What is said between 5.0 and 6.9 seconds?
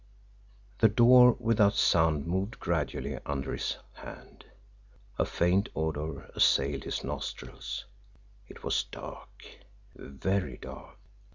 A faint odor assailed